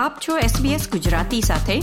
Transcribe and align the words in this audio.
આપ 0.00 0.12
છો 0.28 0.38
SBS 0.38 0.90
ગુજરાતી 0.90 1.40
સાથે. 1.40 1.80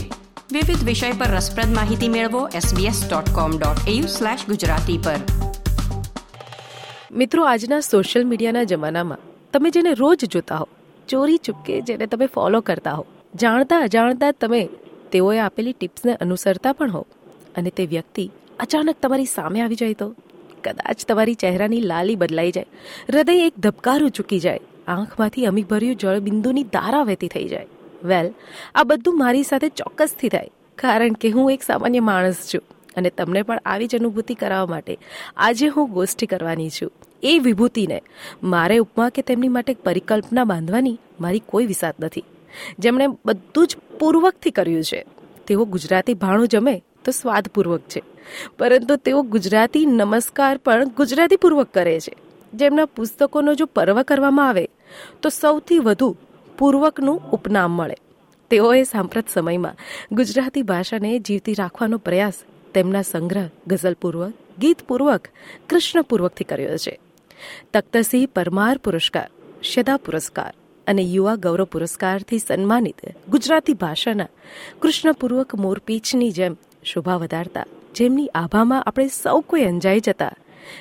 વિવિધ 0.52 0.84
વિષય 0.84 1.12
પર 1.12 1.26
રસપ્રદ 1.26 1.74
માહિતી 1.74 2.08
મેળવો 2.08 2.48
sbs.com.au/gujarati 2.48 5.04
પર. 5.04 5.14
મિત્રો, 7.12 7.44
આજના 7.44 7.80
સોશિયલ 7.80 8.26
મીડિયાના 8.26 8.62
જમાનામાં 8.62 9.18
તમે 9.52 9.70
જેને 9.70 9.94
રોજ 9.94 10.24
જોતા 10.24 10.56
હો, 10.56 10.68
ચોરી, 11.08 11.36
ચૂપકે 11.36 11.80
જેને 11.80 12.06
તમે 12.06 12.26
ફોલો 12.26 12.60
કરતા 12.60 12.92
હો, 12.92 13.06
જાણતા 13.34 13.78
અજાણતા 13.78 14.32
તમે 14.32 14.68
તેઓએ 15.12 15.38
આપેલી 15.38 15.72
ટિપ્સને 15.72 16.14
અનુસરતા 16.14 16.72
પણ 16.72 16.90
હો 16.90 17.06
અને 17.56 17.70
તે 17.70 17.86
વ્યક્તિ 17.86 18.30
અચાનક 18.60 18.96
તમારી 19.02 19.24
સામે 19.24 19.60
આવી 19.60 19.74
જાય 19.74 19.94
તો? 19.94 20.14
કદાચ 20.64 21.04
તમારી 21.04 21.34
ચહેરાની 21.34 21.80
લાલી 21.80 22.16
બદલાઈ 22.16 22.52
જાય, 22.52 22.66
હૃદય 23.08 23.46
એક 23.46 23.52
ધબકારું 23.58 24.10
ચૂકી 24.10 24.40
જાય, 24.40 24.60
આંખમાંથી 24.88 25.46
અમીભર્યું 25.46 25.96
જળબિંદુની 25.96 26.62
ધારા 26.62 27.02
વહેતી 27.02 27.28
થઈ 27.28 27.48
જાય. 27.48 27.66
વેલ 28.02 28.32
આ 28.74 28.84
બધું 28.84 29.18
મારી 29.18 29.42
સાથે 29.42 29.68
ચોક્કસથી 29.80 30.28
થાય, 30.28 30.50
કારણ 30.78 31.14
કે 31.14 31.30
હું 31.30 31.52
એક 31.52 31.62
સામાન્ય 31.62 32.00
માણસ 32.00 32.40
છું 32.50 32.64
અને 32.96 33.10
તમને 33.10 33.42
પણ 33.42 33.62
આવી 33.64 33.86
જ 33.86 34.00
અનુભૂતિ 34.00 34.34
કરાવવા 34.34 34.72
માટે 34.74 34.94
આજે 35.36 35.66
હું 35.68 35.92
ગોષ્ઠી 35.92 36.26
કરવાની 36.26 36.70
છું. 36.70 36.90
એ 37.22 37.32
વિભૂતિને 37.38 37.98
મારે 38.44 38.76
ઉપમા 38.78 39.08
કે 39.10 39.22
તેમની 39.22 39.54
માટે 39.54 39.72
પરિકલ્પના 39.86 40.44
બાંધવાની 40.44 40.98
મારી 41.20 41.46
કોઈ 41.46 41.66
વિસાત 41.66 41.96
નથી. 42.00 42.26
જેમણે 42.78 43.06
બધું 43.24 43.66
જ 43.66 43.72
પૂર્વકથી 44.00 44.50
કર્યું 44.50 44.84
છે. 44.84 45.00
તેઓ 45.46 45.64
ગુજરાતી 45.64 46.14
ભાણું 46.14 46.48
જમે 46.48 46.74
તો 47.04 47.10
સ્વાદપૂર્વક 47.10 47.84
છે, 47.88 48.00
પરંતુ 48.58 48.96
તેઓ 48.96 49.20
ગુજરાતી 49.34 49.84
નમસ્કાર 49.88 50.54
પણ 50.58 50.94
ગુજરાતીપૂર્વક 50.96 51.70
કરે 51.74 52.00
છે. 52.00 52.14
જેમના 52.52 52.84
પુસ્તકોનો 52.86 53.54
જો 53.54 53.66
પર્વ 53.66 54.02
કરવામાં 54.02 54.48
આવે, 54.48 54.64
તો 55.22 55.28
સૌથી 55.28 55.78
વધુ 55.78 56.08
પૂર્વકનું 56.58 57.22
ઉપનામ 57.30 57.70
મળે. 57.70 57.98
તેઓએ 58.50 58.82
સાંપ્રત 58.82 59.28
સમયમાં 59.28 59.76
ગુજરાતી 60.12 60.62
ભાષાને 60.62 61.18
જીવતી 61.18 61.54
રાખવાનો 61.54 61.98
પ્રયાસ 61.98 62.38
તેમના 62.74 63.02
સંગ્રહ, 63.02 63.50
ગઝલપૂર્વક, 63.66 64.32
ગીતપૂર્વક, 64.58 65.28
કૃષ્ણપૂર્વકથી 65.68 66.44
કર્યો 66.44 66.76
છે. 66.76 66.98
તખ્તસિંહ 67.74 68.26
પરમાર 68.26 68.78
પુરસ્કાર 68.78 69.28
શદા 69.62 69.96
પુરસ્કાર 69.96 70.52
અને 70.86 71.02
યુવા 71.02 71.36
ગૌરવ 71.36 71.64
પુરસ્કારથી 71.64 72.38
સન્માનિત 72.38 73.00
ગુજરાતી 73.28 73.74
ભાષાના 73.74 74.28
કૃષ્ણપૂર્વક 74.82 75.54
મોરપીંછની 75.54 76.30
જેમ 76.30 76.56
શોભા 76.84 77.16
વધારતા, 77.16 77.64
જેમની 77.94 78.28
આભામાં 78.34 78.82
આપણે 78.82 79.08
સૌ 79.22 79.40
કોઈ 79.40 79.64
અંજાઈ 79.64 80.00
જતા, 80.00 80.34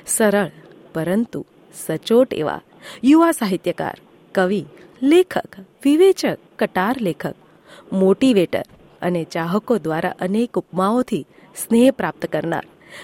સરળ 0.08 0.52
પરંતુ 0.94 1.46
સચોટ 1.74 2.34
એવા 2.34 2.62
યુવા 3.04 3.32
સાહિત્યકાર, 3.32 3.98
કવિ 4.36 4.66
લેખક, 5.04 5.60
વિવેચક, 5.84 6.40
કટાર 6.60 6.96
લેખક, 7.02 7.36
મોટિવેટર 7.94 8.64
અને 9.02 9.24
ચાહકો 9.24 9.78
દ્વારા 9.78 10.14
અનેક 10.20 10.58
ઉપમાઓથી 10.58 11.26
સ્નેહ 11.56 11.92
પ્રાપ્ત 11.92 12.26
કરનાર 12.26 12.64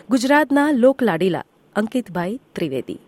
ગુજરાતના 0.10 0.72
લોકલાડીલા 0.72 1.44
અંકિતભાઈ 1.76 2.40
ત્રિવેદી. 2.54 3.00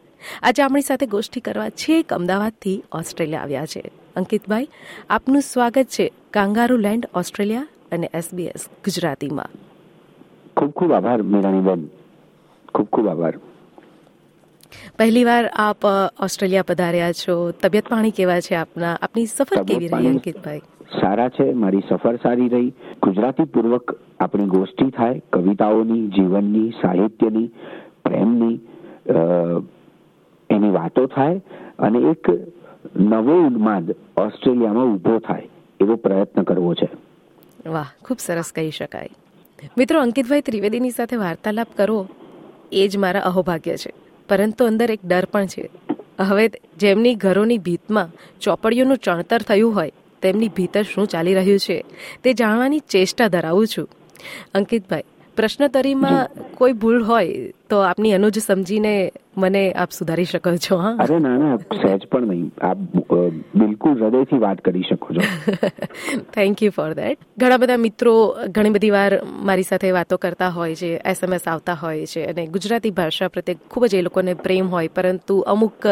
આજે 0.44 0.64
આપણી 0.64 0.82
સાથે 0.82 1.06
ગોષ્ઠી 1.06 1.40
કરવા 1.40 1.70
છેક 1.70 2.14
અમદાવાદથી 2.14 2.84
ઓસ્ટ્રેલિયા 2.92 3.42
આવ્યા 3.42 3.66
છે. 3.66 3.92
અંકિતભાઈ, 4.16 4.68
આપનું 5.10 5.42
સ્વાગત 5.42 5.84
છે 5.84 6.12
કાંગારુ 6.32 6.78
લેન્ડ 6.78 7.10
ઓસ્ટ્રેલિયા 7.16 7.68
અને 7.92 8.10
એસબીએસ 8.14 8.70
ગુજરાતીમાં. 8.86 9.50
ખૂબ 10.58 10.72
ખૂબ 10.72 10.92
આભાર 10.92 11.22
મેરાણીબેન 11.22 11.88
ખૂબ 12.76 12.88
ખૂબ 12.88 13.08
આભાર. 13.08 13.34
પહેલીવાર 15.00 15.50
આપ 15.54 15.86
ઓસ્ટ્રેલિયા 16.20 16.64
પધાર્યા 16.64 17.12
છો. 17.12 17.52
તબિયત 17.52 17.88
પાણી 17.88 18.12
કેવા 18.12 18.40
છે 18.40 18.56
આપના? 18.56 18.98
આપની 19.02 19.26
સફર 19.26 19.64
કેવી 19.64 19.88
રહી 19.88 20.08
અંકિતભાઈ? 20.08 20.60
સારા 21.02 21.30
છે 21.30 21.54
મારી 21.54 21.82
સફર 21.90 22.16
સારી 22.16 22.48
રહી. 22.50 22.70
ગુજરાતી 23.04 23.44
પૂર્વક 23.44 23.96
આપણી 24.20 24.46
ગોષ્ઠી 24.46 24.90
થાય 24.90 25.22
કવિતાઓની 25.34 26.08
જીવનની 26.08 26.70
સાહિત્યની 26.70 27.48
પ્રેમની 28.06 28.56
એની 30.50 30.72
વાતો 30.72 31.06
થાય 31.06 31.42
અને 31.80 32.00
એક 32.00 32.30
નવો 32.96 33.36
ઉન્માદ 33.48 33.92
ઓસ્ટ્રેલિયામાં 34.18 34.86
ઊભો 34.86 35.20
થાય 35.20 35.50
એવો 35.82 35.96
પ્રયત્ન 35.96 36.44
કરવો 36.44 36.74
છે. 36.74 36.90
વાહ 37.70 37.90
ખૂબ 38.06 38.18
સરસ 38.20 38.52
કહી 38.56 38.72
શકાય. 38.72 39.10
મિત્રો 39.78 40.02
અંકિતભાઈ 40.02 40.42
ત્રિવેદીની 40.42 40.90
સાથે 40.90 41.16
વાર્તાલાપ 41.16 41.68
કરો 41.78 42.08
એ 42.72 42.88
જ 42.88 42.98
મારા 42.98 43.20
અહોભાગ્ય 43.20 43.78
છે. 43.78 43.94
પરંતુ 44.30 44.66
અંદર 44.66 44.92
એક 44.92 45.00
ડર 45.06 45.26
પણ 45.26 45.46
છે. 45.46 45.70
હવે 46.20 46.50
જેમની 46.78 47.16
ઘરોની 47.16 47.58
ભીતમાં 47.58 48.10
ચોપડીઓનું 48.42 48.98
ચણતર 48.98 49.42
થયું 49.42 49.76
હોય, 49.76 49.92
તેમની 50.22 50.48
ભીતર 50.48 50.84
શું 50.84 51.08
ચાલી 51.08 51.34
રહ્યું 51.34 51.60
છે, 51.60 51.84
તે 52.24 52.34
જાણવાની 52.34 52.80
ચેષ્ટા 52.80 53.28
ધરાવું 53.28 53.68
છું. 53.68 53.90
અંકિતભાઈ 54.54 55.04
પ્રશ્નતરીમાં 55.36 56.28
કોઈ 56.56 56.74
ભૂલ 56.76 57.04
હોય 57.04 57.52
તો 57.70 57.78
આપની 57.82 58.14
અનુજ 58.14 58.40
સમજીને 58.40 58.96
મને 59.36 59.62
આપ 59.74 59.92
સુધારી 59.92 60.26
શકો 60.26 60.52
છો 60.58 60.78
હા. 60.78 60.96
અરે 61.00 61.20
ના 61.20 61.38
ના 61.38 61.58
સહેજ 61.58 62.04
પણ 62.12 62.30
નહીં. 62.30 62.52
આપ 62.62 62.78
બિલકુલ 63.54 63.96
હૃદયથી 63.96 64.40
વાત 64.40 64.62
કરી 64.62 64.84
શકો 64.84 65.08
છો. 65.14 65.22
થેન્ક 66.36 66.62
યુ 66.62 66.72
ફોર 66.72 66.94
ધેટ 66.94 67.20
ઘણા 67.38 67.58
બધા 67.58 67.78
મિત્રો 67.78 68.14
ઘણી 68.50 68.76
બધી 68.78 68.92
વાર 68.92 69.12
મારી 69.44 69.64
સાથે 69.64 69.92
વાતો 69.92 70.18
કરતા 70.18 70.52
હોય 70.52 70.76
છે 70.76 70.92
એસએમએસ 71.06 71.48
આવતા 71.48 71.76
હોય 71.76 72.06
છે 72.06 72.26
અને 72.26 72.48
ગુજરાતી 72.48 72.92
ભાષા 72.92 73.30
પ્રત્યે 73.30 73.58
ખૂબ 73.70 73.88
જ 73.88 73.96
એ 73.96 74.02
લોકોને 74.02 74.34
પ્રેમ 74.38 74.70
હોય 74.70 74.90
પરંતુ 74.90 75.42
અમુક 75.48 75.88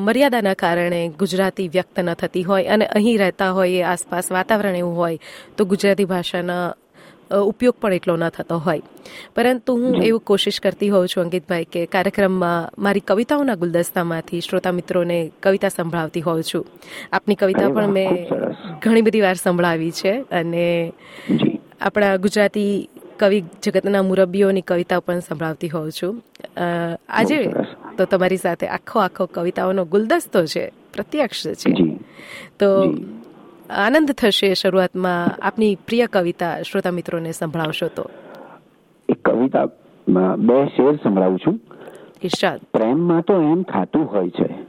મર્યાદાના 0.00 0.54
કારણે 0.56 1.00
ગુજરાતી 1.18 1.68
વ્યક્ત 1.68 1.98
ન 1.98 2.14
થતી 2.16 2.42
હોય 2.42 2.70
અને 2.70 2.86
અહીં 2.90 3.18
રહેતા 3.18 3.52
હોય 3.52 3.86
આસપાસ 3.86 4.32
વાતાવરણ 4.32 4.76
એવું 4.76 4.96
હોય 4.96 5.18
તો 5.56 5.64
ગુજરાતી 5.66 6.04
ભાષાના 6.06 6.64
ઉપયોગ 7.32 7.74
પણ 7.80 7.92
એટલો 7.92 8.16
ન 8.16 8.28
થતો 8.28 8.58
હોય. 8.58 8.82
પરંતુ 9.36 9.76
હું 9.76 9.96
એવું 10.04 10.20
કોશિશ 10.20 10.60
કરતી 10.60 10.88
હોઉં 10.88 11.08
છું 11.08 11.22
અંકિતભાઈ 11.22 11.64
કે 11.64 11.86
કાર્યક્રમમાં 11.86 12.82
મારી 12.82 13.00
કવિતાઓના 13.00 13.54
ગુલદસ્તામાંથી 13.54 14.40
શ્રોતા 14.40 14.72
મિત્રોને 14.72 15.32
કવિતા 15.42 15.68
સંભળાવતી 15.68 16.20
હોઉં 16.20 16.42
છું. 16.42 16.66
આપની 17.12 17.34
કવિતા 17.34 17.68
પણ 17.68 17.86
મેં 17.88 18.28
ઘણી 18.82 19.02
બધી 19.02 19.20
વાર 19.20 19.34
સંભળાવી 19.34 19.90
છે 19.90 20.12
અને 20.20 20.92
આપણા 21.80 22.16
ગુજરાતી 22.16 22.88
કવિ 23.18 23.44
જગતના 23.62 24.02
મુરબ્બીઓની 24.02 24.60
કવિતા 24.60 25.00
પણ 25.00 25.20
સંભળાવતી 25.20 25.68
હોઉં 25.68 25.90
છું. 25.90 26.22
આજે 27.08 27.50
તો 27.98 28.04
તમારી 28.04 28.36
સાથે 28.36 28.66
આખો 28.66 29.00
આખો 29.00 29.26
કવિતાઓનો 29.26 29.84
ગુલદસ્તો 29.84 30.46
છે 30.46 30.72
પ્રત્યક્ષ 30.94 31.46
છે. 31.46 31.72
તો 32.58 32.68
આનંદ 33.70 34.12
થશે 34.12 34.54
શરૂઆતમાં 34.54 35.46
આપની 35.46 35.74
પ્રિય 35.86 36.06
કવિતા 36.06 36.62
શ્રોતા 36.62 36.90
મિત્રોને 36.90 37.32
સંભળાવશો 37.32 37.88
તો. 37.88 38.10
એક 39.08 39.24
કવિતા 39.24 39.64
બે 40.36 40.66
શેર 40.66 40.96
સંભળાવું 40.96 41.38
છું. 41.38 41.60
ઈર્ષાદ 42.22 42.60
પ્રેમમાં 42.72 43.22
તો 43.22 43.34
એમ 43.34 43.62
ખાતું 43.62 44.04
હોય 44.12 44.30
છે. 44.30 44.62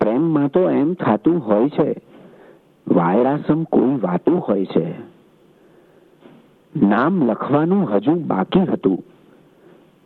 પ્રેમમાં 0.00 0.48
તો 0.48 0.70
એમ 0.70 0.94
ખાતું 0.94 1.38
હોય 1.46 1.68
છે. 1.68 2.00
વાયરાસમ 2.88 3.64
કોઈ 3.64 3.98
વાતું 4.00 4.40
હોય 4.40 4.64
છે. 4.64 4.94
નામ 6.76 7.30
લખવાનું 7.30 7.94
હજુ 7.94 8.14
બાકી 8.14 8.60
હતું. 8.60 9.04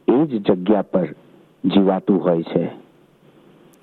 એ 0.09 0.27
જ 0.27 0.47
જગ્યા 0.47 0.83
પર 0.83 1.05
જીવાતું 1.65 2.25
હોય 2.25 2.43
છે. 2.43 2.71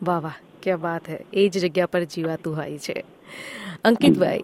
વાહ 0.03 0.19
વાહ 0.19 0.33
ક્યાં 0.63 0.81
વાત 0.81 1.09
હે. 1.09 1.25
એ 1.33 1.49
જ 1.49 1.57
જગ્યા 1.57 1.85
પર 1.85 2.03
જીવાતું 2.03 2.57
હોય 2.57 2.77
છે. 2.77 3.03
અંકિતભાઈ 3.85 4.43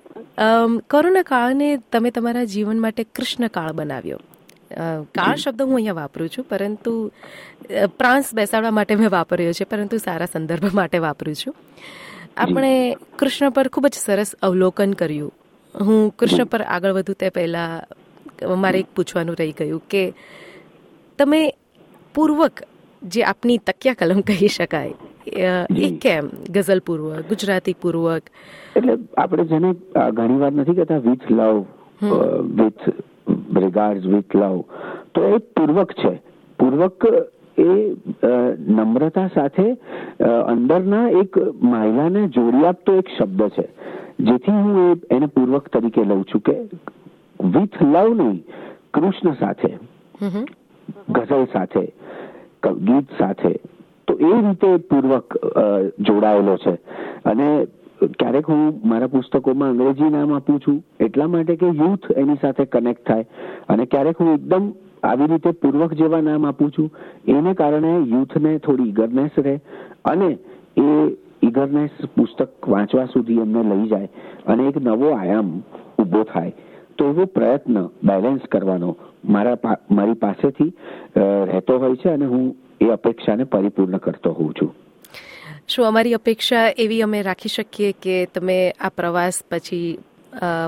કોરોના 0.90 1.26
કાળને 1.32 1.70
તમે 1.92 2.12
તમારા 2.12 2.46
જીવન 2.54 2.80
માટે 2.86 3.04
કૃષ્ણ 3.16 3.48
કાળ 3.48 3.74
બનાવ્યો. 3.80 4.20
કાળ 5.16 5.36
શબ્દ 5.36 5.62
હું 5.62 5.76
અહીંયા 5.76 6.00
વાપરું 6.02 6.30
છું 6.30 6.46
પરંતુ 6.52 6.94
પ્રાંસ 8.00 8.34
બેસાડવા 8.34 8.78
માટે 8.78 8.96
મેં 9.02 9.10
વાપર્યો 9.10 9.54
છે 9.60 9.70
પરંતુ 9.74 9.98
સારા 9.98 10.32
સંદર્ભ 10.34 10.74
માટે 10.74 10.98
વાપરું 11.08 11.36
છું. 11.36 11.56
આપણે 12.38 12.74
કૃષ્ણ 13.20 13.56
પર 13.58 13.68
ખૂબ 13.68 13.88
જ 13.88 13.96
સરસ 14.06 14.36
અવલોકન 14.42 14.94
કર્યું. 14.94 15.34
હું 15.76 16.00
કૃષ્ણ 16.18 16.46
પર 16.46 16.62
આગળ 16.76 16.96
વધું 16.98 17.20
તે 17.20 17.30
પહેલાં 17.30 18.58
મારે 18.64 18.80
એક 18.80 18.90
પૂછવાનું 18.96 19.38
રહી 19.40 19.54
ગયું 19.60 19.82
કે 19.90 20.04
તમે 21.20 21.42
પૂર્વક 22.16 22.64
જે 23.02 23.22
આપની 23.24 23.58
તકિયા 23.68 24.00
કલમ 24.00 24.22
કહી 24.22 24.48
શકાય 24.48 24.94
એ 25.28 25.90
કેમ? 26.06 26.30
ગઝલ 26.50 26.82
પૂર્વક 26.88 27.28
ગુજરાતી 27.30 27.76
પૂર્વક? 27.82 28.24
એટલે 28.76 28.94
આપણે 29.18 29.46
જેને 29.52 29.70
ઘણી 30.18 30.40
વાર 30.44 30.54
નથી 30.54 30.78
કહેતા 30.80 31.02
with 31.08 31.28
love 31.32 31.58
with 32.60 32.84
regard 33.58 34.06
with 34.16 34.36
love 34.36 34.58
તો 35.14 35.20
એ 35.36 35.38
પૂર્વક 35.56 35.92
છે. 36.02 36.14
પૂર્વક 36.60 37.02
એ 37.58 37.72
નમ્રતા 38.78 39.28
સાથે 39.36 39.68
અંદરના 40.54 41.06
એક 41.22 41.38
મહિલાને 41.62 42.22
જોડી 42.36 42.66
આપતો 42.66 42.98
એક 43.02 43.08
શબ્દ 43.18 43.42
છે. 43.56 43.68
જેથી 44.20 44.58
હું 44.64 45.02
એને 45.10 45.28
પૂર્વક 45.36 45.66
તરીકે 45.74 46.04
લઉં 46.04 46.26
છું 46.32 46.42
કે 46.42 46.58
વિથ 47.56 47.78
લવ 47.82 48.10
નહીં 48.20 48.40
કૃષ્ણ 48.94 49.36
સાથે 49.40 49.72
ગઝલ 51.16 51.46
સાથે 51.54 51.84
ગીત 52.88 53.08
સાથે 53.20 53.54
તો 54.08 54.14
એ 54.20 54.34
રીતે 54.46 54.70
પૂર્વક 54.90 55.38
જોડાયેલો 56.00 56.56
છે. 56.58 56.74
અને 57.26 57.48
ક્યારેક 58.20 58.48
હું 58.52 58.64
મારા 58.92 59.12
પુસ્તકોમાં 59.12 59.74
અંગ્રેજી 59.74 60.10
નામ 60.16 60.34
આપું 60.34 60.60
છું, 60.64 60.80
એટલા 61.00 61.28
માટે 61.28 61.56
કે 61.56 61.70
યુથ 61.82 62.08
એની 62.16 62.42
સાથે 62.42 62.66
કનેક્ટ 62.68 63.06
થાય. 63.08 63.26
અને 63.70 63.86
ક્યારેક 63.86 64.18
હું 64.22 64.34
એકદમ 64.34 64.66
આવી 65.04 65.30
રીતે 65.32 65.52
પૂર્વક 65.62 65.96
જેવા 66.02 66.22
નામ 66.22 66.46
આપું 66.46 66.72
છું, 66.72 66.90
એને 67.28 67.54
કારણે 67.54 67.94
યુથને 68.14 68.52
થોડી 68.60 68.90
ઇગરનેસ 68.90 69.40
રહે 69.46 69.56
અને 70.06 70.30
એ 70.78 70.90
ઇગરનેસ 71.44 72.04
પુસ્તક 72.16 72.70
વાંચવા 72.74 73.08
સુધી 73.14 73.42
એમને 73.46 73.64
લઈ 73.72 73.90
જાય 73.90 74.10
અને 74.48 74.68
એક 74.68 74.78
નવો 74.82 75.10
આયામ 75.14 75.50
ઊભો 76.00 76.24
થાય. 76.34 76.54
તો 76.98 77.06
એવો 77.12 77.26
પ્રયત્ન 77.36 77.78
બેલેન્સ 78.04 78.44
કરવાનો 78.52 78.90
મારા 79.36 79.78
મારી 79.90 80.20
પાસેથી 80.24 80.72
રહેતો 81.50 81.80
હોય 81.80 81.96
છે 81.96 82.10
અને 82.12 82.26
હું 82.26 82.44
એ 82.82 82.86
અપેક્ષાને 82.86 83.44
પરિપૂર્ણ 83.44 83.98
કરતો 83.98 84.32
હોઉં 84.32 84.54
છું. 84.62 84.76
શું 85.68 85.86
અમારી 85.88 86.14
અપેક્ષા 86.14 86.64
એવી 86.78 87.02
અમે 87.02 87.22
રાખી 87.22 87.50
શકીએ 87.50 87.92
કે 88.02 88.26
તમે 88.26 88.58
આ 88.80 88.90
પ્રવાસ 88.90 89.44
પછી 89.52 90.00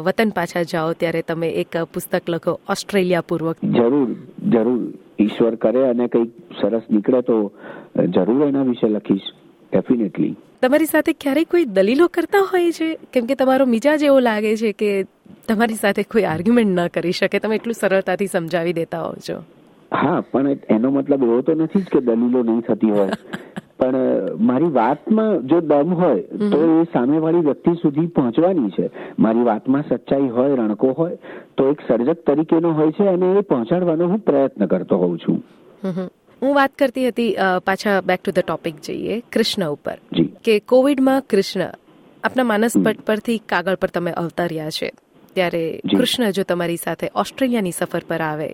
વતન 0.03 0.29
પાછા 0.29 0.63
જાઓ 0.63 0.93
ત્યારે 0.93 1.21
તમે 1.21 1.49
એક 1.49 1.77
પુસ્તક 1.83 2.29
લખો 2.29 2.59
ઓસ્ટ્રેલિયા 2.69 3.21
પૂર્વક 3.21 3.57
જરૂર 3.63 4.15
જરૂર. 4.49 4.93
ઈશ્વર 5.19 5.55
કરે 5.55 5.83
અને 5.89 6.07
કંઈક 6.07 6.31
સરસ 6.61 6.81
નીકળે 6.91 7.21
તો 7.21 7.51
જરૂર 8.07 8.47
એના 8.47 8.63
વિશે 8.63 8.87
લખીશ. 8.87 9.21
ડેફિનેટલી 9.73 10.35
તમારી 10.61 10.85
સાથે 10.85 11.13
ક્યારેય 11.13 11.43
કોઈ 11.43 11.65
દલીલો 11.65 12.07
કરતા 12.07 12.41
હોય 12.51 12.71
છે? 12.71 12.97
કેમ 13.13 13.25
કે 13.25 13.35
તમારો 13.35 13.65
મિજાજ 13.65 14.03
એવો 14.03 14.19
લાગે 14.19 14.55
છે 14.57 14.71
કે 14.71 15.03
તમારી 15.47 15.73
સાથે 15.73 16.03
કોઈ 16.03 16.23
આર્ગ્યુમેન્ટ 16.23 16.79
ન 16.79 16.87
કરી 16.87 17.11
શકે. 17.11 17.39
તમે 17.39 17.55
એટલું 17.55 17.73
સરળતાથી 17.73 18.27
સમજાવી 18.27 18.73
દેતા 18.73 19.01
હોવ 19.03 19.15
છો. 19.29 19.37
હા 19.95 20.21
પણ 20.31 20.57
એનો 20.69 20.91
મતલબ 20.91 21.23
એવો 21.23 21.41
તો 21.41 21.53
નથી 21.55 21.81
જ 21.81 21.85
કે 21.85 21.99
દલીલો 21.99 22.43
નહીં 22.43 22.61
થતી 22.61 22.91
હોય. 22.91 23.11
પણ 23.79 23.95
મારી 24.39 24.71
વાતમાં 24.71 25.47
જો 25.47 25.61
દમ 25.61 25.93
હોય 25.93 26.49
તો 26.51 26.59
એ 26.65 26.83
સામેવાળી 26.83 27.39
વ્યક્તિ 27.39 27.71
સુધી 27.81 28.07
પહોંચવાની 28.07 28.69
છે. 28.69 28.89
મારી 29.19 29.43
વાતમાં 29.43 29.87
સચ્ચાઈ 29.89 30.29
હોય 30.29 30.55
રણકો 30.55 30.91
હોય 30.91 31.17
તો 31.57 31.69
એક 31.71 31.87
સર્જક 31.87 32.25
તરીકેનો 32.27 32.73
હોય 32.73 32.91
છે 32.91 33.07
અને 33.07 33.31
એ 33.39 33.41
પહોંચાડવાનો 33.41 34.07
હું 34.07 34.19
પ્રયત્ન 34.19 34.65
કરતો 34.65 34.97
હોઉં 34.97 35.17
છું. 35.17 35.41
હું 36.41 36.55
વાત 36.55 36.75
કરતી 36.79 37.07
હતી 37.07 37.31
પાછા 37.65 38.01
બેક 38.01 38.21
ટુ 38.21 38.31
ધ 38.31 38.39
ટોપિક 38.39 38.75
જઈએ 38.81 39.21
કૃષ્ણ 39.33 39.69
ઉપર. 39.69 39.97
કે 40.43 40.59
કોવિડમાં 40.59 41.21
કૃષ્ણ 41.29 41.61
આપના 42.23 42.43
માનસ 42.43 42.77
પટ 42.85 43.01
પરથી 43.01 43.37
કાગળ 43.37 43.75
પર 43.75 43.87
તમે 43.87 44.11
અવતર્યા 44.11 44.69
છે. 44.69 44.91
ત્યારે 45.35 45.81
કૃષ્ણ 45.97 46.31
જો 46.31 46.43
તમારી 46.43 46.75
સાથે 46.75 47.09
ઓસ્ટ્રેલિયાની 47.15 47.71
સફર 47.71 48.01
પર 48.07 48.21
આવે 48.21 48.49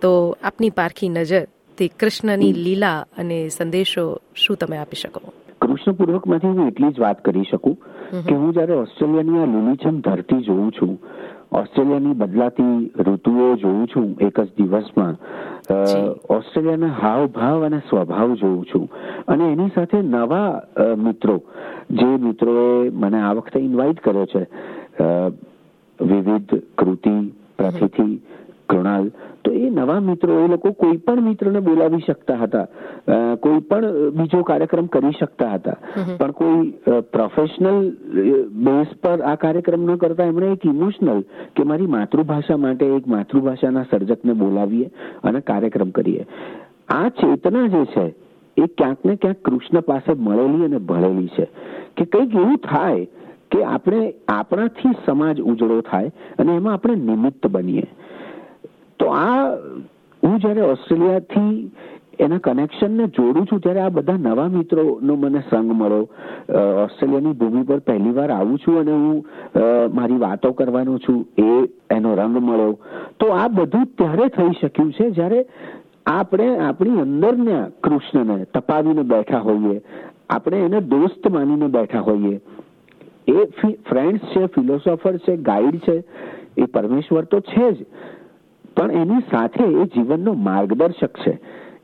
તો 0.00 0.38
આપની 0.42 0.70
પારખી 0.70 1.08
નજર 1.08 1.42
તે 1.78 1.88
કૃષ્ણની 1.88 2.52
લીલા 2.52 3.06
અને 3.18 3.48
સંદેશો 3.48 4.20
શું 4.34 4.56
તમે 4.56 4.76
આપી 4.76 4.96
શકો? 4.96 5.20
કૃષ્ણ 5.60 5.92
પૂર્વકમાંથી 5.92 6.48
હું 6.48 6.68
એટલી 6.68 6.88
જ 6.88 7.00
વાત 7.00 7.24
કરી 7.24 7.42
શકું 7.50 7.74
કે 8.28 8.34
હું 8.34 8.52
જયારે 8.52 8.72
ઓસ્ટ્રેલિયાની 8.72 9.38
આ 9.38 9.46
લીલીછમ 9.46 10.00
ધરતી 10.00 10.40
જોઉં 10.40 10.72
છું 10.72 10.98
ઓસ્ટ્રેલિયાની 11.52 12.12
બદલાતી 12.12 12.92
ઋતુઓ 12.98 13.56
જોઉં 13.56 13.86
છું 13.86 14.16
એક 14.20 14.40
જ 14.40 14.44
દિવસમાં 14.44 15.16
ઓસ્ટ્રેલિયાના 16.30 16.92
હાવભાવ 17.02 17.64
અને 17.66 17.78
સ્વભાવ 17.78 18.34
જોઉં 18.34 18.64
છું. 18.64 18.90
અને 19.28 19.52
એની 19.52 19.68
સાથે 19.74 20.02
નવા 20.02 20.62
મિત્રો 20.98 21.42
જે 21.90 22.06
મિત્રોએ 22.06 22.90
મને 22.90 23.22
આ 23.22 23.32
વખતે 23.32 23.60
ઇન્વાઇટ 23.60 24.00
કર્યો 24.00 24.26
છે 24.26 24.42
વિવિધ 26.00 26.54
કૃતિ 26.78 27.14
પ્રતિથિ 27.58 28.20
કૃણાલ. 28.68 29.10
તો 29.44 29.52
એ 29.52 29.70
નવા 29.70 30.00
મિત્રો 30.00 30.38
એ 30.40 30.48
લોકો 30.48 30.72
કોઈ 30.72 30.96
પણ 30.96 31.22
મિત્રને 31.22 31.60
બોલાવી 31.60 32.02
શકતા 32.06 32.36
હતા. 32.36 32.66
કોઈ 33.40 33.60
પણ 33.60 34.10
બીજો 34.10 34.42
કાર્યક્રમ 34.42 34.86
કરી 34.86 35.12
શકતા 35.20 35.50
હતા. 35.52 35.76
પણ 36.18 36.30
કોઈ 36.30 36.74
પ્રોફેશનલ 37.12 37.90
બેઝ 38.50 38.92
પર 39.02 39.20
આ 39.20 39.34
કાર્યક્રમ 39.34 39.82
ન 39.84 39.96
કરતા 39.96 40.24
એમણે 40.24 40.52
એક 40.52 40.66
ઇમોશનલ 40.66 41.20
કે 41.56 41.62
મારી 41.64 41.86
માતૃભાષા 41.86 42.56
માટે 42.56 42.86
એક 42.86 43.06
માતૃભાષાના 43.06 43.86
સર્જકને 43.90 44.32
બોલાવીએ 44.32 44.90
અને 45.24 45.40
કાર્યક્રમ 45.40 45.90
કરીએ. 45.90 46.26
આ 46.88 47.08
ચેતના 47.08 47.66
જે 47.66 47.84
છે 47.84 48.06
એ 48.56 48.66
ક્યાંક 48.66 49.04
ને 49.04 49.16
ક્યાંક 49.16 49.38
કૃષ્ણ 49.44 49.80
પાસે 49.80 50.12
મળેલી 50.14 50.64
અને 50.64 50.78
ભળેલી 50.78 51.30
છે. 51.38 51.46
કે 51.96 52.04
કંઈક 52.04 52.34
એવું 52.34 52.56
થાય 52.56 53.06
કે 53.50 53.64
આપણે 53.64 54.00
આપણાથી 54.28 54.94
સમાજ 55.06 55.40
ઉજળો 55.50 55.80
થાય 55.90 56.10
અને 56.38 56.56
એમાં 56.56 56.74
આપણે 56.74 56.96
નિમિત્ત 57.10 57.46
બનીએ. 57.48 57.86
તો 59.00 59.06
આ 59.16 59.44
હું 60.22 60.40
જ્યારે 60.40 60.62
ઓસ્ટ્રેલિયાથી 60.64 61.70
એના 62.20 62.38
કનેક્શનને 62.38 63.06
જોડું 63.16 63.46
છું, 63.46 63.60
ત્યારે 63.60 63.80
આ 63.80 63.90
બધા 63.90 64.16
નવા 64.18 64.48
મિત્રોનો 64.48 65.16
મને 65.16 65.42
સંગ 65.50 65.70
મળ્યો. 65.72 66.04
ઓસ્ટ્રેલિયાની 66.84 67.38
ભૂમિ 67.40 67.64
પર 67.64 67.80
પહેલી 67.80 68.14
વાર 68.18 68.30
આવું 68.30 68.58
છું 68.58 68.78
અને 68.80 68.92
હું 68.92 69.18
મારી 69.94 70.18
વાતો 70.18 70.52
કરવાનો 70.52 70.98
છું, 70.98 71.18
એ 71.38 71.50
એનો 71.96 72.14
રંગ 72.14 72.36
મળ્યો. 72.40 72.74
તો 73.20 73.26
આ 73.34 73.48
બધું 73.48 73.86
ત્યારે 73.98 74.28
થઈ 74.36 74.58
શક્યું 74.60 74.92
છે, 74.92 75.10
જ્યારે 75.10 75.40
આપણે 76.06 76.48
આપણી 76.58 77.00
અંદરના 77.00 77.64
કૃષ્ણને 77.84 78.36
તપાવીને 78.54 79.04
બેઠા 79.12 79.44
હોઈએ, 79.48 79.78
આપણે 80.30 80.58
એને 80.66 80.80
દોસ્ત 80.92 81.28
માનીને 81.28 81.68
બેઠા 81.68 82.06
હોઈએ. 82.08 82.36
એ 83.28 83.44
ફ્રેન્ડ્સ 83.88 84.24
છે 84.34 84.46
ફિલોસોફર 84.46 85.16
છે 85.16 85.36
ગાઈડ 85.36 85.76
છે, 85.78 85.96
એ 86.56 86.64
પરમેશ્વર 86.64 87.24
તો 87.24 87.40
છે 87.40 87.72
જ. 87.72 87.86
પણ 88.76 88.92
એની 88.92 89.20
સાથે 89.30 89.64
એ 89.64 89.84
જીવનનો 89.84 90.32
માર્ગદર્શક 90.32 91.16
છે. 91.18 91.38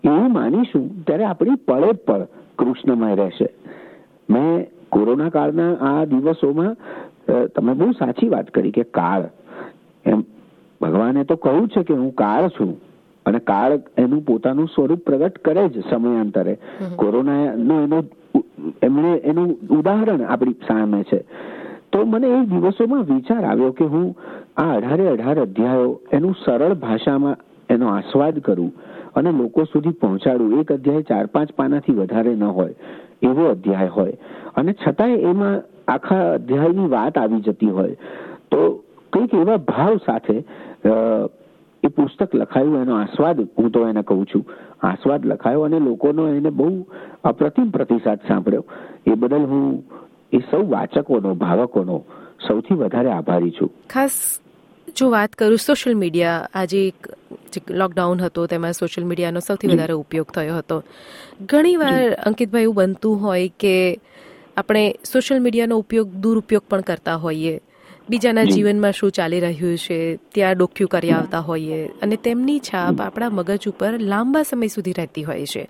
એવું 0.04 0.32
માનીશું 0.32 1.04
ત્યારે 1.06 1.24
આપણી 1.24 1.56
પળે 1.68 1.92
પળ 2.06 2.26
કૃષ્ણમય 2.58 3.14
રહેશે. 3.14 3.48
મેં 4.28 4.66
કોરોના 4.90 5.28
કાળના 5.28 5.74
આ 5.80 6.04
દિવસોમાં 6.04 6.76
તમે 7.46 7.72
બહુ 7.74 7.90
સાચી 7.92 8.28
વાત 8.28 8.50
કરી 8.50 8.70
કે 8.70 8.82
કાળ. 8.82 9.28
એમ, 10.04 10.20
ભગવાને 10.80 11.24
તો 11.24 11.36
કહ્યું 11.36 11.68
છે 11.68 11.82
કે 11.82 11.94
હું 11.94 12.12
કાળ 12.14 12.48
છું. 12.48 12.70
અને 13.26 13.38
કાળ 13.38 13.78
એનું 13.98 14.22
પોતાનું 14.24 14.68
સ્વરૂપ 14.74 15.04
પ્રગટ 15.04 15.38
કરે 15.38 15.68
જ 15.68 15.84
સમયાંતરે. 15.90 16.58
કોરોના 16.96 17.56
નો 17.56 17.80
એનો 17.82 18.02
એમણે 18.82 19.12
એનું 19.24 19.50
ઉદાહરણ 19.70 20.22
આપણી 20.24 20.60
સામે 20.68 21.02
છે. 21.04 21.24
તો 21.92 22.04
મને 22.06 22.26
એ 22.26 22.44
દિવસોમાં 22.44 23.04
વિચાર 23.04 23.44
આવ્યો 23.44 23.72
કે 23.72 23.84
હું 23.84 24.14
આ 24.56 24.70
અઢારે 24.76 25.08
અઢાર 25.08 25.38
અધ્યાયો 25.38 26.00
એનું 26.12 26.34
સરળ 26.44 26.74
ભાષામાં 26.74 27.36
એનો 27.68 27.88
આસ્વાદ 27.88 28.40
કરું 28.40 28.72
અને 29.14 29.32
લોકો 29.32 29.64
સુધી 29.64 29.90
પહોંચાડું. 29.90 30.60
એક 30.60 30.72
અધ્યાય 30.72 31.02
ચાર 31.02 31.26
પાંચ 31.26 31.52
પાનાથી 31.52 31.92
વધારે 31.92 32.34
ન 32.34 32.42
હોય 32.42 32.74
એવો 33.22 33.50
અધ્યાય 33.50 33.86
હોય. 33.88 34.16
અને 34.56 34.72
છતાંય 34.72 35.18
એમાં 35.30 35.62
આખા 35.88 36.32
અધ્યાયની 36.34 36.88
વાત 36.88 37.18
આવી 37.18 37.40
જતી 37.40 37.70
હોય. 37.70 37.96
તો 38.50 38.84
કંઈક 39.12 39.34
એવા 39.34 39.56
ભાવ 39.56 39.96
સાથે 40.06 40.36
એ 41.82 41.88
પુસ્તક 41.88 42.34
લખાયું 42.34 42.82
એનો 42.82 42.94
આસ્વાદ 42.96 43.40
હું 43.58 43.70
તો 43.70 43.88
એને 43.88 44.02
કહું 44.02 44.26
છું. 44.26 44.44
આસ્વાદ 44.82 45.26
લખાયો 45.26 45.62
અને 45.62 45.78
લોકોનો 45.78 46.28
એને 46.28 46.50
બહુ 46.50 46.86
અપ્રતિમ 47.24 47.70
પ્રતિસાદ 47.70 48.20
સાંભળ્યો. 48.28 48.64
એ 49.06 49.14
બદલ 49.14 49.44
હું 49.46 49.84
એ 50.32 50.38
સૌ 50.50 50.62
વાચકોનો 50.68 51.34
ભાવકોનો 51.34 52.04
સૌથી 52.46 52.74
વધારે 52.74 53.10
આભારી 53.10 53.50
છું. 53.50 53.70
ખાસ 53.90 54.40
જો 54.96 55.10
વાત 55.10 55.32
કરું 55.32 55.58
સોશિયલ 55.58 55.96
મીડિયા 55.96 56.48
આજે 56.54 56.88
એક 56.88 57.70
લોકડાઉન 57.70 58.20
હતો 58.20 58.46
તેમાં 58.46 58.72
સોશિયલ 58.72 59.06
મીડિયાનો 59.06 59.40
સૌથી 59.40 59.68
વધારે 59.68 59.92
ઉપયોગ 59.92 60.26
થયો 60.26 60.56
હતો. 60.56 60.82
ઘણીવાર 61.46 62.14
અંકિતભાઈ 62.26 62.62
એવું 62.62 62.74
બનતું 62.74 63.22
હોય 63.22 63.48
કે 63.48 64.00
આપણે 64.56 64.94
સોશિયલ 65.12 65.42
મીડિયાનો 65.42 65.78
ઉપયોગ 65.78 66.08
દુરુપયોગ 66.08 66.62
પણ 66.68 66.80
કરતા 66.80 67.14
હોઈએ. 67.14 67.60
બીજાના 68.10 68.44
જીવનમાં 68.44 68.92
શું 68.92 69.10
ચાલી 69.10 69.40
રહ્યું 69.40 69.78
છે 69.78 70.16
ત્યાં 70.16 70.54
ડોક્યુ 70.54 70.88
કરી 70.88 71.10
આવતા 71.10 71.38
હોઈએ 71.38 71.86
અને 72.02 72.16
તેમની 72.16 72.58
છાપ 72.58 73.00
આપણા 73.00 73.30
મગજ 73.30 73.68
ઉપર 73.68 73.98
લાંબા 73.98 74.42
સમય 74.42 74.66
સુધી 74.66 74.92
રહેતી 74.92 75.22
હોય 75.22 75.46
છે. 75.46 75.68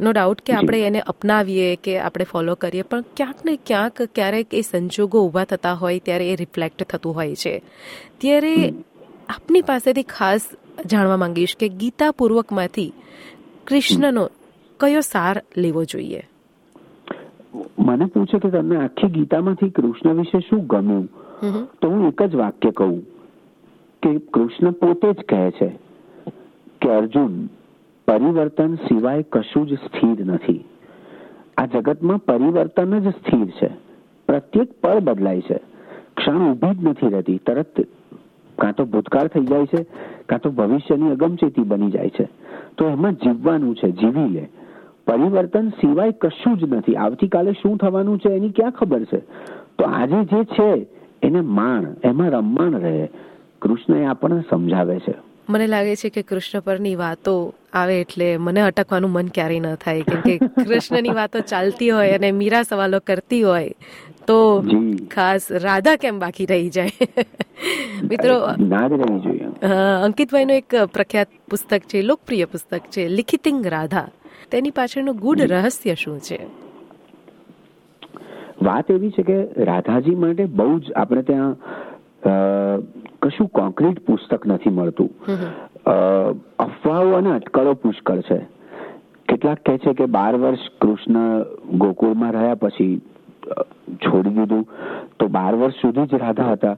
નો 0.00 0.12
ડાઉટ 0.12 0.40
કે 0.40 0.52
આપણે 0.52 0.80
એને 0.80 1.00
અપનાવીએ 1.00 1.76
કે 1.76 1.98
આપણે 1.98 2.24
ફોલો 2.24 2.54
કરીએ 2.54 2.82
પણ 2.82 3.00
ક્યાંક 3.00 3.44
ને 3.44 3.58
ક્યાંક 3.66 4.02
ક્યારેક 4.02 4.54
એ 4.54 4.60
સંજોગો 4.60 5.26
ઊભા 5.26 5.44
થતા 5.44 5.72
હોય 5.72 5.98
ત્યારે 5.98 6.32
એ 6.32 6.36
રિફ્લેક્ટ 6.36 6.82
થતું 6.82 7.14
હોય 7.14 7.34
છે. 7.34 7.62
ત્યારે 8.18 8.74
આપની 9.28 9.62
પાસેથી 9.62 10.02
ખાસ 10.02 10.40
જાણવા 10.86 11.16
માંગીશ 11.16 11.56
કે 11.56 11.68
ગીતા 11.68 12.10
પૂર્વકમાંથી 12.10 12.92
કૃષ્ણનો 13.66 14.30
કયો 14.80 15.00
સાર 15.00 15.42
લેવો 15.56 15.84
જોઈએ? 15.84 16.28
મને 17.78 18.04
પૂછે 18.04 18.38
કે 18.38 18.50
તમને 18.50 18.76
આખી 18.76 19.08
ગીતામાંથી 19.08 19.68
કૃષ્ણ 19.70 20.14
વિશે 20.14 20.40
શું 20.40 20.66
ગમ્યું? 20.66 21.27
તો 21.80 21.88
હું 21.88 22.08
એક 22.08 22.22
જ 22.22 22.34
વાક્ય 22.34 22.70
કહું 22.70 23.02
કે 24.02 24.18
કૃષ્ણ 24.18 24.70
પોતે 24.70 25.12
જ 25.12 25.16
કહે 25.16 25.50
છે 25.50 25.68
કે 26.80 26.90
અર્જુન, 26.90 27.46
પરિવર્તન 28.08 28.74
સિવાય 28.74 29.22
કશું 29.22 29.66
જ 29.66 29.74
સ્થિર 29.74 30.26
નથી. 30.26 30.64
આ 31.58 31.66
જગતમાં 31.66 32.18
પરિવર્તન 32.18 32.98
જ 32.98 33.08
સ્થિર 33.08 33.46
છે. 33.46 33.70
પ્રત્યેક 34.26 34.72
પળ 34.80 35.00
બદલાય 35.00 35.40
છે. 35.40 35.60
ક્ષણ 36.16 36.52
ઊભી 36.52 36.74
જ 36.74 36.88
નથી 36.88 37.08
રહેતી. 37.08 37.38
તરત 37.38 37.80
કાં 38.58 38.74
તો 38.74 38.84
ભૂતકાળ 38.84 39.26
થઈ 39.26 39.44
જાય 39.44 39.66
છે, 39.66 39.82
કાં 40.28 40.40
તો 40.40 40.50
ભવિષ્યની 40.50 41.10
અગમચેતી 41.10 41.62
બની 41.62 41.90
જાય 41.90 42.08
છે. 42.08 42.28
તો 42.78 42.88
એમાં 42.88 43.12
જીવવાનું 43.12 43.76
છે, 43.76 43.90
જીવી 43.90 44.28
લે. 44.28 44.48
પરિવર્તન 45.06 45.68
સિવાય 45.68 46.12
કશું 46.12 46.58
જ 46.58 46.64
નથી. 46.64 46.94
આવતીકાલે 46.94 47.52
શું 47.52 47.76
થવાનું 47.76 48.18
છે 48.18 48.28
એની 48.28 48.50
ક્યાં 48.50 48.70
ખબર 48.70 49.04
છે? 49.04 49.18
તો 49.78 49.84
આજે 49.84 50.24
જે 50.24 50.44
છે 50.44 50.97
એને 51.22 51.40
માણ 51.40 51.84
એમાં 52.04 52.30
રમમાણ 52.30 52.80
રહે. 52.80 53.08
કૃષ્ણ 53.62 53.96
એ 53.96 54.04
આપણને 54.04 54.42
સમજાવે 54.50 54.98
છે. 54.98 55.14
મને 55.48 55.66
લાગે 55.66 55.96
છે 55.96 56.08
કે 56.08 56.22
કૃષ્ણ 56.22 56.60
પરની 56.60 56.94
વાતો 56.94 57.54
આવે 57.72 58.00
એટલે 58.00 58.36
મને 58.36 58.60
અટકવાનું 58.60 59.10
મન 59.10 59.28
ક્યારેય 59.28 59.60
ન 59.60 59.74
થાય. 59.74 60.02
કેમ 60.02 60.20
કે 60.20 60.38
કૃષ્ણની 60.66 61.10
વાતો 61.10 61.40
ચાલતી 61.40 61.90
હોય 61.90 62.12
અને 62.12 62.32
મીરા 62.32 62.62
સવાલો 62.62 63.00
કરતી 63.00 63.42
હોય 63.42 63.70
તો 64.26 64.64
ખાસ 65.10 65.52
રાધા 65.52 65.96
કેમ 65.96 66.18
બાકી 66.18 66.46
રહી 66.46 66.68
જાય? 66.68 66.90
મિત્રો 68.10 68.38
અંકિતભાઈનું 70.02 70.56
એક 70.56 70.74
પ્રખ્યાત 70.74 71.28
પુસ્તક 71.50 71.80
છે 71.80 72.02
લોકપ્રિય 72.02 72.44
પુસ્તક 72.44 72.80
છે 72.80 73.08
લિખિતિંગ 73.08 73.66
રાધા. 73.66 74.08
તેની 74.50 74.70
પાછળનું 74.70 75.16
ગુડ 75.16 75.40
રહસ્ય 75.40 75.94
શું 75.94 76.20
છે? 76.20 76.67
વાત 78.62 78.90
એવી 78.90 79.10
છે 79.10 79.22
કે 79.22 79.64
રાધાજી 79.64 80.14
માટે 80.14 80.44
બહુ 80.44 80.78
જ 80.78 80.92
આપણે 80.92 81.22
ત્યાં 81.22 81.56
કશું 83.22 83.48
કોન્ક્રીટ 83.48 83.98
પુસ્તક 84.06 84.46
નથી 84.46 84.70
મળતું. 84.70 85.10
અફવાઓ 86.58 87.12
અને 87.12 87.30
અટકળો 87.30 87.74
પુષ્કળ 87.74 88.20
છે. 88.20 88.38
કેટલાક 89.28 89.60
કહે 89.66 89.78
છે 89.78 89.92
કે 89.92 90.06
બાર 90.06 90.34
વર્ષ 90.36 90.58
કૃષ્ણ 90.80 91.44
ગોકુળમાં 91.78 92.32
રહ્યા 92.32 92.54
પછી 92.54 93.00
છોડી 94.06 94.30
દીધું. 94.30 94.64
તો 95.20 95.28
બાર 95.28 95.54
વર્ષ 95.54 95.74
સુધી 95.74 96.06
જ 96.06 96.14
રાધા 96.14 96.52
હતા. 96.52 96.76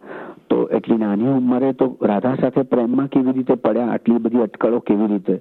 તો 0.50 0.56
એટલી 0.76 0.96
નાની 0.96 1.28
ઉંમરે 1.32 1.72
તો 1.72 1.86
રાધા 2.02 2.34
સાથે 2.40 2.62
પ્રેમમાં 2.62 3.06
કેવી 3.06 3.32
રીતે 3.32 3.54
પડ્યા? 3.54 3.86
આટલી 3.86 4.22
બધી 4.24 4.42
અટકળો 4.42 4.78
કેવી 4.80 5.06
રીતે? 5.06 5.36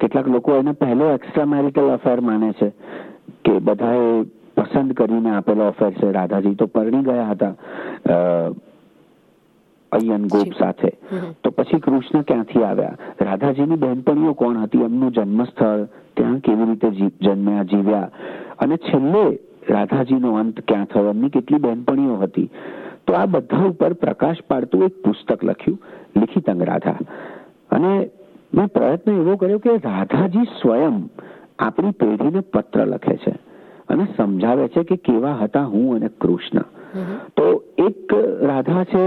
કેટલાક 0.00 0.28
લોકો 0.28 0.56
એને 0.56 0.72
પહેલો 0.72 1.10
એક્સ્ટ્રા 1.14 1.44
મેરિટલ 1.44 1.90
અફેર 1.90 2.20
માને 2.20 2.52
છે. 2.52 2.68
કે 3.44 3.58
બધાએ 3.58 4.24
પસંદ 4.56 4.92
કરીને 4.92 5.30
આપેલો 5.30 5.68
અફેર 5.68 5.92
છે. 5.92 6.12
રાધાજી 6.12 6.54
તો 6.54 6.66
પરણી 6.66 7.02
ગયા 7.02 7.30
હતા 7.30 7.54
અયન 9.92 10.26
ગોપ 10.26 10.52
સાથે. 10.58 10.90
તો 11.44 11.50
પછી 11.50 11.80
કૃષ્ણ 11.80 12.22
ક્યાંથી 12.22 12.64
આવ્યા? 12.64 12.96
રાધાજીની 13.20 13.76
બહેનપણીઓ 13.76 14.34
કોણ 14.34 14.56
હતી? 14.56 14.84
એમનું 14.88 15.12
જન્મસ્થળ 15.12 15.84
ત્યાં 16.16 16.40
કેવી 16.40 16.64
રીતે 16.64 16.90
જન્મ્યા 17.20 17.64
જીવ્યા? 17.64 18.08
અને 18.58 18.76
છેલ્લે 18.76 19.24
રાધાજીનો 19.68 20.34
અંત 20.34 20.60
ક્યાં 20.68 20.84
થયો? 20.84 21.10
એમની 21.10 21.30
કેટલી 21.30 21.58
બહેનપણીઓ 21.58 22.16
હતી? 22.16 22.48
તો 23.06 23.14
આ 23.14 23.26
બધા 23.26 23.68
ઉપર 23.68 23.92
પ્રકાશ 23.92 24.42
પાડતું 24.48 24.84
એક 24.84 24.98
પુસ્તક 25.04 25.44
લખ્યું 25.44 25.78
લિખિતંગ 26.16 26.62
રાધા. 26.62 26.98
અને 27.70 27.92
મેં 28.54 28.68
પ્રયત્ન 28.68 29.20
એવો 29.20 29.36
કર્યો 29.36 29.58
કે 29.58 29.76
રાધાજી 29.84 30.44
સ્વયં 30.60 30.98
આપણી 31.58 31.90
પેઢીને 31.90 32.40
પત્ર 32.40 32.86
લખે 32.86 33.16
છે. 33.16 33.34
અને 33.92 34.06
સમજાવે 34.16 34.68
છે 34.68 34.82
કે 34.82 34.96
કેવા 35.06 35.36
હતા 35.42 35.64
હું 35.66 35.96
અને 35.96 36.08
કૃષ્ણ. 36.20 36.66
તો 37.36 37.44
એક 37.78 38.14
રાધા 38.42 38.84
છે 38.84 39.04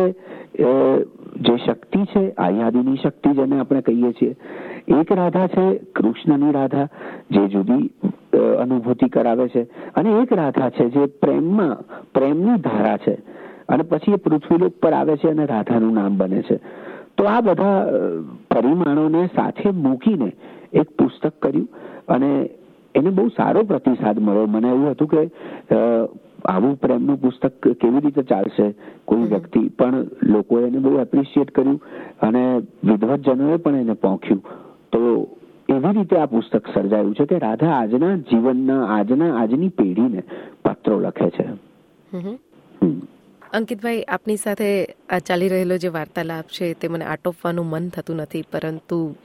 જે 1.40 1.56
શક્તિ 1.66 2.02
છે 2.06 2.24
આયાદીની 2.38 3.02
શક્તિ 3.04 3.34
જેને 3.34 3.60
આપણે 3.60 3.82
કહીએ 3.82 4.12
છીએ 4.14 4.36
એક 5.00 5.12
રાધા 5.12 5.48
છે 5.48 5.66
કૃષ્ણની 5.96 6.52
રાધા 6.52 6.88
જે 7.32 7.48
જુદી 7.48 7.92
અનુભૂતિ 8.62 9.10
કરાવે 9.10 9.48
છે 9.50 9.68
અને 9.96 10.18
એક 10.22 10.34
રાધા 10.34 10.70
છે 10.70 10.90
જે 10.90 11.06
પ્રેમમાં 11.22 11.78
પ્રેમની 12.14 12.58
ધારા 12.60 12.98
છે 12.98 13.16
અને 13.70 13.84
પછી 13.84 14.14
એ 14.14 14.24
પૃથ્વીલોક 14.26 14.82
પર 14.82 14.94
આવે 14.94 15.18
છે 15.18 15.30
અને 15.30 15.46
રાધાનું 15.46 15.94
નામ 15.94 16.18
બને 16.18 16.42
છે. 16.42 16.60
તો 17.18 17.24
આ 17.26 17.42
બધા 17.42 17.78
પરિમાણોને 18.52 19.30
સાથે 19.36 19.72
મૂકીને 19.72 20.30
એક 20.74 20.88
પુસ્તક 20.98 21.34
કર્યું 21.42 21.70
અને 22.08 22.32
એને 22.96 23.10
બહુ 23.12 23.28
સારો 23.38 23.64
પ્રતિસાદ 23.64 24.20
મળ્યો. 24.20 24.48
મને 24.48 24.70
એવું 24.70 24.92
હતું 24.92 25.08
કે 25.08 25.22
આવું 26.46 26.76
પ્રેમનું 26.82 27.22
પુસ્તક 27.22 27.68
કેવી 27.82 28.04
રીતે 28.06 28.24
ચાલશે 28.24 28.66
કોઈ 29.06 29.30
વ્યક્તિ. 29.32 29.62
પણ 29.80 29.96
લોકોએ 30.24 30.68
એને 30.68 30.80
બહુ 30.80 31.00
એપ્રિશિએટ 31.00 31.52
કર્યું 31.52 31.80
અને 32.22 32.44
વિદ્વતજનોએ 32.84 33.58
પણ 33.58 33.82
એને 33.86 33.96
પહોંચ્યું 34.04 34.42
તો 34.92 35.02
એવી 35.70 35.94
રીતે 35.98 36.20
આ 36.20 36.26
પુસ્તક 36.26 36.74
સર્જાયું 36.74 37.16
છે 37.16 37.26
કે 37.26 37.40
રાધા 37.40 37.78
આજના 37.78 38.14
જીવનના 38.32 38.82
આજના 38.98 39.32
આજની 39.42 39.72
પેઢીને 39.80 40.22
પત્રો 40.66 41.00
લખે 41.00 41.30
છે. 41.30 41.46
અંકિતભાઈ 43.54 44.04
આપની 44.08 44.38
સાથે 44.38 44.70
આ 45.10 45.20
ચાલી 45.20 45.48
રહેલો 45.48 45.78
જે 45.78 45.88
વાર્તાલાપ 45.88 46.46
છે 46.48 46.74
તે 46.74 46.88
મને 46.88 47.06
આટોપવાનું 47.06 47.66
મન 47.66 47.90
થતું 47.90 48.16
નથી 48.16 48.42
પરંતુ 48.52 49.16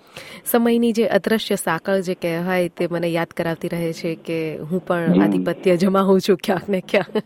સમયની 0.44 0.92
જે 0.92 1.06
અદ્રશ્ય 1.06 1.56
સાંકળ 1.56 2.00
જે 2.00 2.14
કહેવાય 2.14 2.68
તે 2.68 2.86
મને 2.90 3.08
યાદ 3.08 3.26
કરાવતી 3.26 3.68
રહે 3.68 3.92
છે 3.92 4.14
કે 4.14 4.56
હું 4.56 4.86
પણ. 4.86 5.22
આધિપત્ય 5.22 5.76
જમાવું 5.76 6.20
છું 6.20 6.36
ક્યાંક 6.36 6.68
ને 6.68 6.80
ક્યાંક. 6.88 7.22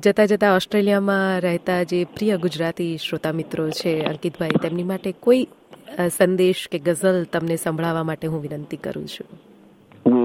જતા 0.00 0.24
જતા 0.24 0.54
ઓસ્ટ્રેલિયામાં 0.54 1.40
રહેતા 1.40 1.82
જે 1.82 2.04
પ્રિય 2.04 2.36
ગુજરાતી 2.36 2.96
શ્રોતા 2.96 3.32
મિત્રો 3.32 3.70
છે 3.70 4.00
અંકિતભાઈ 4.02 4.62
તેમની 4.62 4.82
માટે 4.82 5.12
કોઈ 5.12 5.48
સંદેશ 6.16 6.68
કે 6.72 6.78
ગઝલ 6.78 7.24
તમને 7.24 7.56
સંભળાવવા 7.56 8.02
માટે 8.02 8.26
હું 8.26 8.42
વિનંતી 8.42 8.76
કરું 8.76 9.06
છું. 9.06 9.55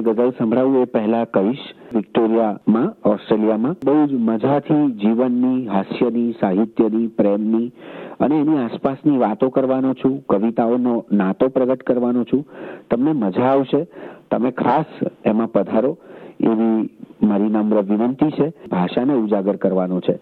હું 0.10 0.34
સંભળાવું 0.38 0.82
એ 0.82 0.86
પહેલા 0.86 1.26
કહીશ. 1.26 1.58
વિક્ટોરિયામાં, 1.96 3.10
ઓસ્ટ્રેલિયામાં 3.10 3.76
બહુ 3.86 4.06
જ 4.06 4.14
મજાથી 4.14 4.92
જીવનની, 4.92 5.68
હાસ્યની, 5.68 6.32
સાહિત્યની, 6.32 7.08
પ્રેમની 7.08 7.72
અને 8.20 8.40
એની 8.40 8.58
આસપાસની 8.58 9.18
વાતો 9.18 9.50
કરવાનો 9.50 9.94
છું, 9.94 10.26
કવિતાઓનો 10.30 11.06
નાતો 11.12 11.48
પ્રગટ 11.48 11.84
કરવાનો 11.84 12.24
છું. 12.24 12.48
તમને 12.92 13.12
મજા 13.12 13.44
આવશે. 13.44 13.88
તમે 14.32 14.52
ખાસ 14.52 14.86
એમાં 15.26 15.52
પધારો. 15.52 15.98
એવી 16.40 16.90
મારી 17.24 17.44
નમ્ર 17.44 17.82
વિનંતી 17.82 18.32
છે. 18.32 18.50
ભાષાને 18.50 19.14
ઉજાગર 19.14 19.56
કરવાનો 19.56 20.00
છે. 20.00 20.14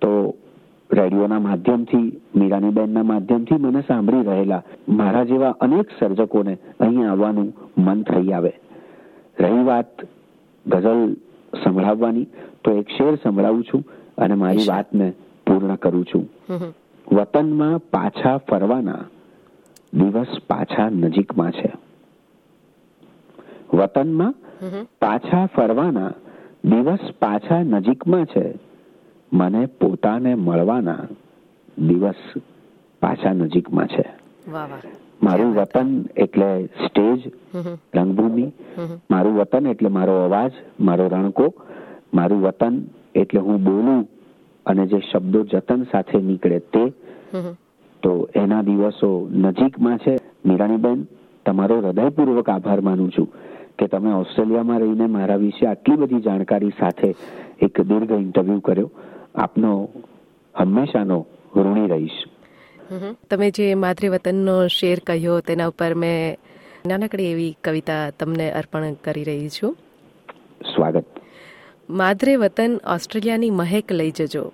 તો 0.00 0.34
રેડિયોના 0.92 1.38
માધ્યમથી 1.38 2.20
મીરાની 2.36 2.68
બેનના 2.68 3.02
માધ્યમથી 3.02 3.54
મને 3.54 3.80
સાંભળી 3.80 4.22
રહેલા 4.22 4.62
મારા 4.88 5.24
જેવા 5.24 5.50
અનેક 5.50 5.86
સર્જકોને 6.00 6.58
અહીં 6.80 7.10
આવવાનું 7.10 7.52
મન 7.78 8.02
થઈ 8.02 8.28
આવે. 8.28 8.52
રહી 9.38 9.64
વાત 9.64 9.86
ગઝલ 10.66 11.16
સંભળાવવાની 11.64 12.26
તો 12.64 12.70
એક 12.72 12.88
શેર 12.88 13.14
સંભળાવું 13.14 13.64
છું 13.64 13.84
અને 14.18 14.34
મારી 14.34 14.68
વાતને 14.68 15.12
પૂર્ણ 15.46 15.74
કરું 15.74 16.04
છું. 16.04 16.28
વતનમાં 17.12 17.78
પાછા 17.78 18.38
ફરવાના 18.38 19.04
દિવસ 19.94 20.26
પાછા 20.46 20.88
નજીકમાં 20.88 21.52
છે. 21.52 21.72
વતનમાં. 23.74 24.34
પાછા 25.00 25.46
ફરવાના 25.46 26.12
દિવસ 26.64 26.98
પાછા 27.18 27.62
નજીકમાં 27.62 28.24
છે. 28.24 28.58
મને 29.32 29.66
પોતાને 29.66 30.34
મળવાના 30.34 31.06
દિવસ 31.78 32.14
પાછા 33.00 33.32
નજીકમાં 33.32 33.86
છે. 33.86 34.04
વાહ 34.50 34.70
વાહ. 34.70 35.03
મારું 35.24 35.54
વતન 35.54 35.88
એટલે 36.16 36.48
સ્ટેજ. 36.86 37.20
રંગભૂમિ. 37.94 38.46
મારું 39.10 39.34
વતન 39.38 39.66
એટલે 39.66 39.88
મારો 39.88 40.14
અવાજ 40.24 40.52
મારો 40.80 41.08
રણકો 41.08 41.46
મારું 42.14 42.42
વતન 42.42 42.74
એટલે 43.14 43.40
હું 43.40 43.64
બોલું 43.64 44.08
અને 44.66 44.86
જે 44.86 44.98
શબ્દો 45.12 45.44
જતન 45.44 45.82
સાથે 45.92 46.18
નીકળે 46.20 46.58
તે. 46.58 46.84
તો 48.02 48.28
એના 48.34 48.62
દિવસો 48.62 49.28
નજીકમાં 49.32 49.98
છે 49.98 50.14
મીરાણીબેન 50.46 51.06
તમારો 51.46 51.80
હૃદયપૂર્વક 51.80 52.48
આભાર 52.48 52.80
માનું 52.80 53.10
છું 53.10 53.28
કે 53.78 53.86
તમે 53.86 54.12
ઓસ્ટ્રેલિયામાં 54.12 54.80
રહીને 54.80 55.06
મારા 55.06 55.36
વિશે 55.36 55.66
આટલી 55.66 55.96
બધી 55.96 56.20
જાણકારી 56.20 56.74
સાથે 56.80 57.10
એક 57.62 57.80
દીર્ઘ 57.80 58.12
ઇન્ટરવ્યુ 58.20 58.60
કર્યો 58.60 58.90
આપનો 59.34 59.70
હંમેશાનો 60.54 61.26
ઋણી 61.56 61.88
રહીશ. 61.88 62.18
તમે 63.30 63.50
જે 63.50 63.74
માતૃવતનનો 63.74 64.66
શેર 64.66 64.98
કહ્યો 64.98 65.40
તેના 65.40 65.66
ઉપર 65.66 65.94
મેં 65.94 66.36
નાનકડી 66.86 67.30
એવી 67.30 67.56
કવિતા 67.64 68.10
તમને 68.10 68.50
અર્પણ 68.50 68.92
કરી 68.92 69.24
રહી 69.24 69.48
છું. 69.48 69.76
સ્વાગત. 70.74 71.04
માદરે 71.90 72.36
વતન 72.36 72.80
ઓસ્ટ્રેલિયાની 72.86 73.50
મહેક 73.50 73.92
લઈ 73.92 74.10
જજો. 74.10 74.52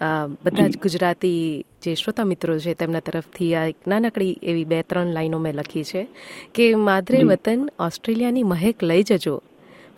આ 0.00 0.26
બધા 0.26 0.68
જ 0.68 0.78
ગુજરાતી 0.78 1.64
જે 1.82 1.94
શ્રોતા 1.94 2.24
મિત્રો 2.24 2.58
છે 2.58 2.74
તેમના 2.74 3.00
તરફથી 3.00 3.54
આ 3.54 3.64
એક 3.64 3.76
નાનકડી 3.86 4.38
એવી 4.42 4.64
બે 4.64 4.82
ત્રણ 4.82 5.06
લાઈનો 5.06 5.38
મેં 5.38 5.54
લખી 5.54 5.84
છે 5.84 6.08
કે 6.54 6.74
માદરે 6.74 7.22
વતન 7.22 7.70
ઓસ્ટ્રેલિયાની 7.78 8.42
મહેક 8.42 8.82
લઈ 8.82 9.02
જજો. 9.02 9.42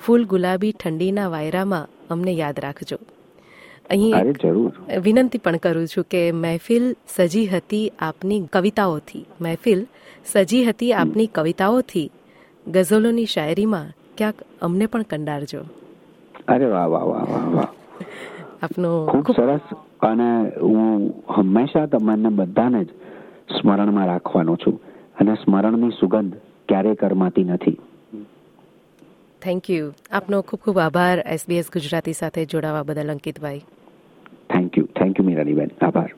ફૂલ 0.00 0.24
ગુલાબી 0.24 0.72
ઠંડીના 0.72 1.28
વાયરામાં 1.28 1.88
અમને 2.10 2.30
યાદ 2.32 2.60
રાખજો. 2.60 2.98
અહીં 3.90 4.32
જરૂર. 4.32 4.72
વિનંતી 4.98 5.38
પણ 5.38 5.56
કરું 5.56 5.86
છું 5.86 6.04
કે 6.10 6.32
મહેફિલ 6.32 6.96
સજી 7.08 7.46
હતી 7.46 7.92
આપની 7.98 8.40
કવિતાઓથી. 8.52 9.26
મહેફિલ 9.40 9.86
સજી 10.24 10.64
હતી 10.64 10.92
આપની 10.92 11.26
કવિતાઓથી. 11.26 12.10
ગઝલોની 12.66 13.26
શાયરીમાં 13.26 13.92
ક્યાંક 14.16 14.36
અમને 14.62 14.86
પણ 14.86 15.02
કંડારજો. 15.02 15.60
અરે 16.48 16.66
વાહ 16.66 16.86
વાહ 16.86 17.04
વાહ 17.04 17.24
વાહ 17.30 17.54
વાહ. 17.54 17.68
આપનો 18.62 19.06
ખૂબ 19.06 19.24
ખૂબ 19.24 19.36
સરસ. 19.36 19.60
અને 20.00 20.52
હું 20.60 21.14
હંમેશા 21.36 21.86
તમને 21.86 22.28
બધાને 22.28 22.84
જ 22.84 22.88
સ્મરણમાં 23.60 24.06
રાખવાનો 24.06 24.56
છું. 24.56 24.80
અને 25.20 25.34
સ્મરણની 25.34 25.90
સુગંધ 25.90 26.34
ક્યારેય 26.68 26.94
કરમાતી 26.94 27.44
નથી. 27.44 27.78
થેન્ક 29.42 29.70
યુ 29.70 29.92
આપનો 30.10 30.42
ખૂબ 30.42 30.60
ખૂબ 30.60 30.78
આભાર 30.78 31.18
એસબીએસ 31.18 31.70
ગુજરાતી 31.72 32.12
સાથે 32.12 32.44
જોડાવા 32.44 32.82
બદલ 32.82 33.10
અંકિતભાઈ. 33.10 33.60
થેન્ક 34.50 34.78
યુ 34.78 34.86
થેન્ક 34.86 35.20
યુ 35.20 35.26
મીરાનીબેન 35.26 35.70
આભાર 35.82 36.14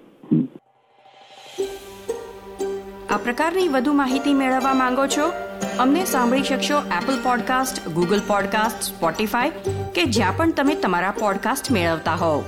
આ 3.10 3.16
પ્રકારની 3.16 3.68
વધુ 3.68 3.92
માહિતી 3.92 4.34
મેળવવા 4.34 4.74
માંગો 4.74 5.06
છો? 5.06 5.32
અમને 5.78 6.04
સાંભળી 6.04 6.42
શકશો 6.42 6.78
Apple 6.78 7.22
podcast 7.22 7.88
Google 7.88 8.20
podcast 8.26 8.82
Spotify 8.82 9.50
કે 9.94 10.04
જ્યાં 10.04 10.36
પણ 10.36 10.52
તમે 10.52 10.74
તમારા 10.74 11.10
પોડકાસ્ટ 11.10 11.72
મેળવતા 11.72 12.14
હોવ. 12.14 12.44